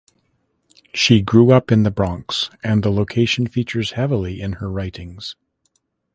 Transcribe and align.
She 0.95 1.21
grew 1.21 1.51
up 1.51 1.71
in 1.71 1.83
the 1.83 1.91
Bronx 1.91 2.49
and 2.63 2.81
the 2.81 2.89
location 2.91 3.45
features 3.45 3.91
heavily 3.91 4.41
in 4.41 4.53
her 4.53 4.67
writings. 4.67 5.35